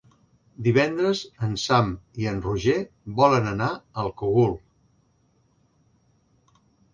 [0.67, 1.91] Divendres en Sam
[2.21, 2.77] i en Roger
[3.19, 3.69] volen anar
[4.05, 4.57] al Cogul.